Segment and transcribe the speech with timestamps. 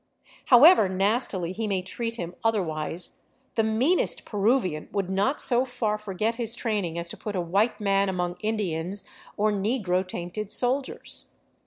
[0.45, 3.21] However nastily he may treat him otherwise,
[3.53, 7.79] the meanest Peruvian would not so far forget his training as to put a white
[7.79, 9.03] man among Indians
[9.37, 11.35] or negro tainted soldiers.